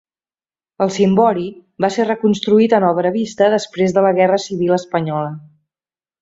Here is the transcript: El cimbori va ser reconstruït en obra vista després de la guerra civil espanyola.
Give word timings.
El 0.85 0.91
cimbori 0.93 1.43
va 1.85 1.91
ser 1.95 2.07
reconstruït 2.07 2.73
en 2.77 2.87
obra 2.87 3.11
vista 3.21 3.51
després 3.57 3.95
de 3.99 4.05
la 4.07 4.15
guerra 4.21 4.41
civil 4.49 4.75
espanyola. 4.83 5.37